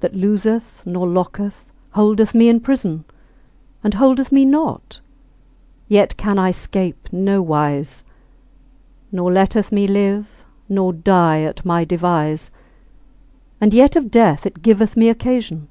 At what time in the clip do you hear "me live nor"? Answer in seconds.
9.70-10.94